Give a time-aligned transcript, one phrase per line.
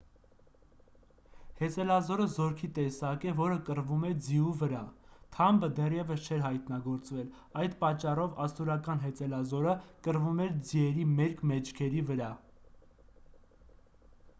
[1.59, 4.79] հեծելազորը զորքի տեսակ է որը կռվում է ձիու վրա
[5.37, 7.29] թամբը դեռևս չէր հայտնագործվել
[7.63, 9.77] այդ պատճառով ասորական հեծելազորը
[10.09, 12.35] կռվում էր ձիերի մերկ մեջքերի վրա